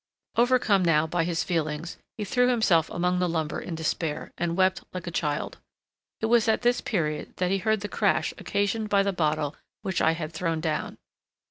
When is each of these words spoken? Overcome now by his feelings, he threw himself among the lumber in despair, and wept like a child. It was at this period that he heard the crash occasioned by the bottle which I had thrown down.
Overcome 0.35 0.83
now 0.83 1.05
by 1.05 1.25
his 1.25 1.43
feelings, 1.43 1.97
he 2.17 2.23
threw 2.23 2.49
himself 2.49 2.89
among 2.89 3.19
the 3.19 3.29
lumber 3.29 3.59
in 3.61 3.75
despair, 3.75 4.31
and 4.35 4.57
wept 4.57 4.83
like 4.93 5.05
a 5.05 5.11
child. 5.11 5.59
It 6.21 6.25
was 6.25 6.47
at 6.47 6.63
this 6.63 6.81
period 6.81 7.35
that 7.37 7.51
he 7.51 7.59
heard 7.59 7.81
the 7.81 7.87
crash 7.87 8.33
occasioned 8.39 8.89
by 8.89 9.03
the 9.03 9.13
bottle 9.13 9.55
which 9.83 10.01
I 10.01 10.13
had 10.13 10.33
thrown 10.33 10.59
down. 10.59 10.97